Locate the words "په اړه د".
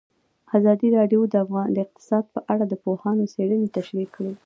2.33-2.73